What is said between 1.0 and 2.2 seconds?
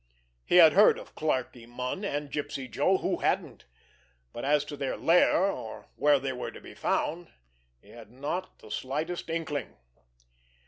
Clarkie Munn